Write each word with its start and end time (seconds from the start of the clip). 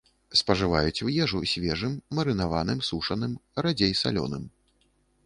Спажываюць 0.39 1.03
у 1.07 1.09
ежу 1.25 1.41
свежым, 1.51 1.93
марынаваным, 2.19 2.81
сушаным, 2.89 3.37
радзей 3.67 3.93
салёным. 4.03 4.49